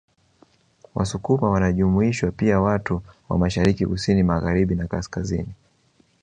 [0.95, 5.53] Wasukuma wanajumuishwa pia watu wa Mashariki kusini Magharibina kaskazini